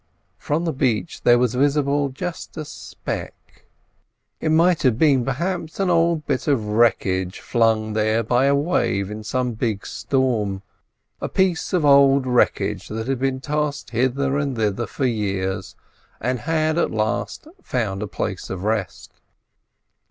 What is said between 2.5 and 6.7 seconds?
a speck. It might have been, perhaps, a bit of